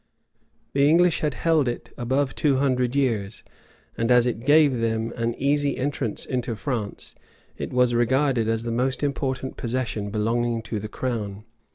[0.73, 3.43] The English had held it above two hundred years;
[3.95, 7.13] and as it gave them an easy entrance into France,
[7.55, 11.43] it was regarded as the most important possession belonging to the crown.